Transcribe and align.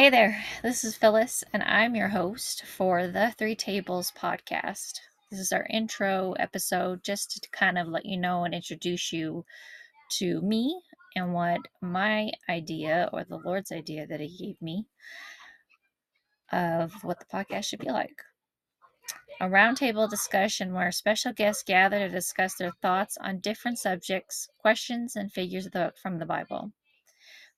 Hey 0.00 0.08
there, 0.08 0.42
this 0.62 0.82
is 0.82 0.96
Phyllis, 0.96 1.44
and 1.52 1.62
I'm 1.62 1.94
your 1.94 2.08
host 2.08 2.64
for 2.64 3.06
the 3.06 3.34
Three 3.36 3.54
Tables 3.54 4.10
podcast. 4.18 4.98
This 5.30 5.38
is 5.38 5.52
our 5.52 5.66
intro 5.68 6.32
episode 6.38 7.04
just 7.04 7.42
to 7.42 7.50
kind 7.50 7.76
of 7.76 7.86
let 7.86 8.06
you 8.06 8.16
know 8.16 8.44
and 8.44 8.54
introduce 8.54 9.12
you 9.12 9.44
to 10.12 10.40
me 10.40 10.80
and 11.14 11.34
what 11.34 11.60
my 11.82 12.30
idea 12.48 13.10
or 13.12 13.24
the 13.24 13.36
Lord's 13.44 13.72
idea 13.72 14.06
that 14.06 14.20
He 14.20 14.38
gave 14.38 14.62
me 14.62 14.86
of 16.50 16.94
what 17.04 17.18
the 17.18 17.26
podcast 17.26 17.66
should 17.66 17.80
be 17.80 17.90
like. 17.90 18.22
A 19.38 19.48
roundtable 19.48 20.08
discussion 20.08 20.72
where 20.72 20.92
special 20.92 21.34
guests 21.34 21.62
gather 21.62 21.98
to 21.98 22.08
discuss 22.08 22.54
their 22.54 22.72
thoughts 22.80 23.18
on 23.20 23.40
different 23.40 23.78
subjects, 23.78 24.48
questions, 24.60 25.14
and 25.14 25.30
figures 25.30 25.68
from 26.02 26.18
the 26.18 26.24
Bible. 26.24 26.72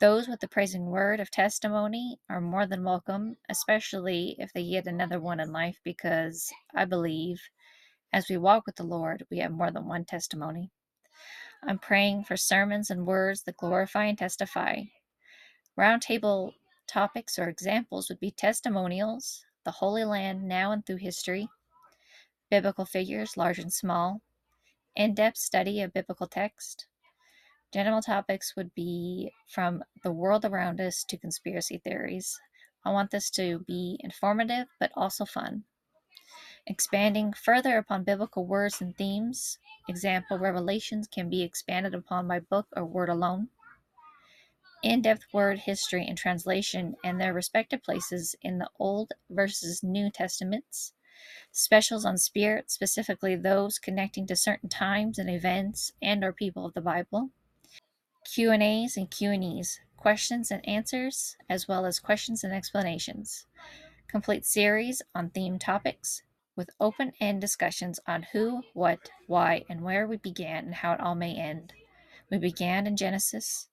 Those 0.00 0.28
with 0.28 0.40
the 0.40 0.48
praising 0.48 0.86
word 0.86 1.20
of 1.20 1.30
testimony 1.30 2.18
are 2.28 2.40
more 2.40 2.66
than 2.66 2.84
welcome, 2.84 3.36
especially 3.48 4.34
if 4.38 4.52
they 4.52 4.68
get 4.68 4.86
another 4.86 5.20
one 5.20 5.40
in 5.40 5.52
life, 5.52 5.78
because 5.84 6.52
I 6.74 6.84
believe 6.84 7.40
as 8.12 8.28
we 8.28 8.36
walk 8.36 8.66
with 8.66 8.76
the 8.76 8.84
Lord, 8.84 9.24
we 9.30 9.38
have 9.38 9.52
more 9.52 9.70
than 9.70 9.86
one 9.86 10.04
testimony. 10.04 10.70
I'm 11.66 11.78
praying 11.78 12.24
for 12.24 12.36
sermons 12.36 12.90
and 12.90 13.06
words 13.06 13.44
that 13.44 13.56
glorify 13.56 14.04
and 14.06 14.18
testify. 14.18 14.82
Roundtable 15.78 16.52
topics 16.88 17.38
or 17.38 17.48
examples 17.48 18.08
would 18.08 18.20
be 18.20 18.32
testimonials, 18.32 19.44
the 19.64 19.70
Holy 19.70 20.04
Land 20.04 20.42
now 20.42 20.72
and 20.72 20.84
through 20.84 20.96
history, 20.96 21.48
biblical 22.50 22.84
figures, 22.84 23.36
large 23.36 23.58
and 23.60 23.72
small, 23.72 24.22
in 24.96 25.14
depth 25.14 25.38
study 25.38 25.80
of 25.82 25.92
biblical 25.92 26.26
text. 26.26 26.86
General 27.74 28.02
topics 28.02 28.54
would 28.54 28.72
be 28.72 29.32
from 29.48 29.82
the 30.04 30.12
world 30.12 30.44
around 30.44 30.80
us 30.80 31.02
to 31.08 31.16
conspiracy 31.16 31.76
theories. 31.76 32.38
I 32.84 32.92
want 32.92 33.10
this 33.10 33.30
to 33.30 33.64
be 33.66 33.98
informative 33.98 34.68
but 34.78 34.92
also 34.94 35.24
fun. 35.24 35.64
Expanding 36.68 37.32
further 37.32 37.76
upon 37.76 38.04
biblical 38.04 38.46
words 38.46 38.80
and 38.80 38.96
themes, 38.96 39.58
example, 39.88 40.38
revelations 40.38 41.08
can 41.08 41.28
be 41.28 41.42
expanded 41.42 41.96
upon 41.96 42.28
by 42.28 42.38
book 42.38 42.68
or 42.76 42.84
word 42.84 43.08
alone. 43.08 43.48
In 44.84 45.02
depth 45.02 45.24
word 45.32 45.58
history 45.58 46.06
and 46.06 46.16
translation 46.16 46.94
and 47.02 47.20
their 47.20 47.34
respective 47.34 47.82
places 47.82 48.36
in 48.40 48.58
the 48.58 48.70
Old 48.78 49.14
versus 49.28 49.82
New 49.82 50.12
Testaments. 50.12 50.92
Specials 51.50 52.04
on 52.04 52.18
spirit, 52.18 52.70
specifically 52.70 53.34
those 53.34 53.80
connecting 53.80 54.28
to 54.28 54.36
certain 54.36 54.68
times 54.68 55.18
and 55.18 55.28
events 55.28 55.90
and 56.00 56.22
or 56.22 56.32
people 56.32 56.66
of 56.66 56.74
the 56.74 56.80
Bible. 56.80 57.30
Q&As 58.24 58.96
and 58.96 59.10
Q&Es, 59.10 59.80
questions 59.96 60.50
and 60.50 60.66
answers, 60.68 61.36
as 61.48 61.68
well 61.68 61.84
as 61.84 62.00
questions 62.00 62.42
and 62.42 62.52
explanations. 62.52 63.46
Complete 64.08 64.46
series 64.46 65.02
on 65.14 65.30
theme 65.30 65.58
topics 65.58 66.22
with 66.56 66.70
open-end 66.80 67.40
discussions 67.40 68.00
on 68.06 68.26
who, 68.32 68.62
what, 68.72 69.10
why, 69.26 69.64
and 69.68 69.82
where 69.82 70.06
we 70.06 70.16
began 70.16 70.64
and 70.66 70.74
how 70.76 70.92
it 70.92 71.00
all 71.00 71.14
may 71.14 71.34
end. 71.34 71.72
We 72.30 72.38
began 72.38 72.86
in 72.86 72.96
Genesis, 72.96 73.68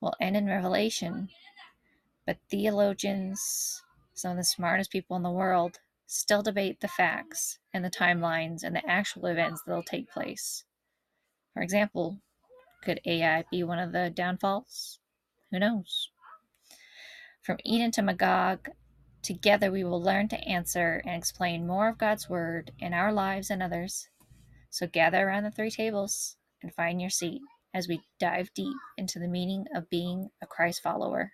will 0.00 0.14
end 0.20 0.36
in 0.36 0.46
Revelation, 0.46 1.28
but 2.26 2.38
theologians, 2.50 3.82
some 4.12 4.32
of 4.32 4.36
the 4.36 4.44
smartest 4.44 4.90
people 4.90 5.16
in 5.16 5.22
the 5.22 5.30
world, 5.30 5.78
still 6.06 6.42
debate 6.42 6.80
the 6.80 6.88
facts 6.88 7.58
and 7.72 7.84
the 7.84 7.90
timelines 7.90 8.62
and 8.62 8.76
the 8.76 8.88
actual 8.88 9.26
events 9.26 9.62
that 9.62 9.74
will 9.74 9.82
take 9.82 10.10
place. 10.10 10.64
For 11.54 11.62
example, 11.62 12.18
could 12.82 13.00
AI 13.06 13.44
be 13.50 13.62
one 13.62 13.78
of 13.78 13.92
the 13.92 14.10
downfalls? 14.10 15.00
Who 15.50 15.58
knows? 15.58 16.10
From 17.42 17.58
Eden 17.64 17.90
to 17.92 18.02
Magog, 18.02 18.68
together 19.22 19.70
we 19.70 19.84
will 19.84 20.02
learn 20.02 20.28
to 20.28 20.48
answer 20.48 21.02
and 21.04 21.14
explain 21.14 21.66
more 21.66 21.88
of 21.88 21.98
God's 21.98 22.28
Word 22.28 22.72
in 22.78 22.92
our 22.92 23.12
lives 23.12 23.50
and 23.50 23.62
others. 23.62 24.08
So 24.70 24.86
gather 24.86 25.26
around 25.26 25.44
the 25.44 25.50
three 25.50 25.70
tables 25.70 26.36
and 26.62 26.74
find 26.74 27.00
your 27.00 27.10
seat 27.10 27.40
as 27.72 27.88
we 27.88 28.00
dive 28.18 28.52
deep 28.54 28.76
into 28.96 29.18
the 29.18 29.28
meaning 29.28 29.66
of 29.74 29.90
being 29.90 30.30
a 30.42 30.46
Christ 30.46 30.82
follower. 30.82 31.32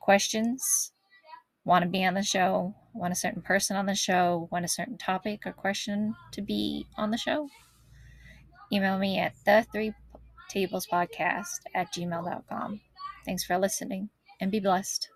Questions? 0.00 0.92
Want 1.64 1.82
to 1.82 1.88
be 1.88 2.04
on 2.04 2.14
the 2.14 2.22
show? 2.22 2.74
Want 2.94 3.12
a 3.12 3.16
certain 3.16 3.42
person 3.42 3.76
on 3.76 3.86
the 3.86 3.94
show? 3.94 4.48
Want 4.50 4.64
a 4.64 4.68
certain 4.68 4.98
topic 4.98 5.46
or 5.46 5.52
question 5.52 6.14
to 6.32 6.42
be 6.42 6.86
on 6.96 7.10
the 7.10 7.18
show? 7.18 7.48
Email 8.72 8.98
me 8.98 9.18
at 9.18 9.34
the 9.44 9.66
three 9.72 9.92
tablespodcast 10.54 11.60
at 11.74 11.92
gmail.com. 11.92 12.80
Thanks 13.24 13.44
for 13.44 13.58
listening 13.58 14.10
and 14.40 14.50
be 14.50 14.60
blessed. 14.60 15.08